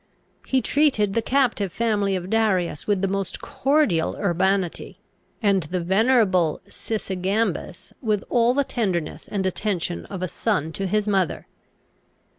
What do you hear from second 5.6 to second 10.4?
the venerable Sysigambis with all the tenderness and attention of a